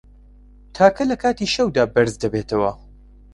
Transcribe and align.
تاکە 0.75 1.03
له 1.11 1.15
کاتی 1.21 1.51
شەودا 1.53 1.83
بەرز 1.93 2.13
دەبێتەوه 2.23 2.71